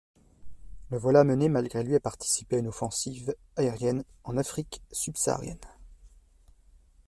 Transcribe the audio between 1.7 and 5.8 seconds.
lui à participer à une offensive aérienne en Afrique subsaharienne.